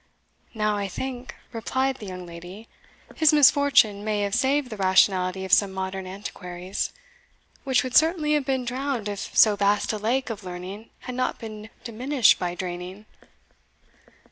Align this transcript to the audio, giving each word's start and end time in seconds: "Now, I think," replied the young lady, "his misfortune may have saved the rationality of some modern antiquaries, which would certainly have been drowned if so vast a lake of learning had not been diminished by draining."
"Now, 0.55 0.77
I 0.77 0.87
think," 0.87 1.35
replied 1.51 1.97
the 1.97 2.07
young 2.07 2.25
lady, 2.25 2.67
"his 3.17 3.31
misfortune 3.31 4.03
may 4.03 4.21
have 4.21 4.33
saved 4.33 4.71
the 4.71 4.77
rationality 4.77 5.45
of 5.45 5.53
some 5.53 5.71
modern 5.71 6.07
antiquaries, 6.07 6.91
which 7.65 7.83
would 7.83 7.95
certainly 7.95 8.33
have 8.33 8.43
been 8.43 8.65
drowned 8.65 9.07
if 9.07 9.37
so 9.37 9.55
vast 9.55 9.93
a 9.93 9.99
lake 9.99 10.31
of 10.31 10.43
learning 10.43 10.89
had 11.01 11.13
not 11.13 11.37
been 11.37 11.69
diminished 11.83 12.39
by 12.39 12.55
draining." 12.55 13.05